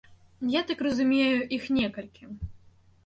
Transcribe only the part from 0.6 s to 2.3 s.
так разумею, іх некалькі.